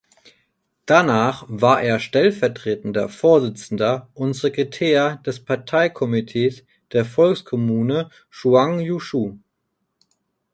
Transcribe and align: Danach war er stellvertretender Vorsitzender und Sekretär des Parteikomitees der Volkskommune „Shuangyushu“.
Danach 0.87 1.45
war 1.47 1.79
er 1.83 1.99
stellvertretender 1.99 3.07
Vorsitzender 3.07 4.09
und 4.15 4.33
Sekretär 4.33 5.17
des 5.17 5.45
Parteikomitees 5.45 6.65
der 6.91 7.05
Volkskommune 7.05 8.09
„Shuangyushu“. 8.31 9.37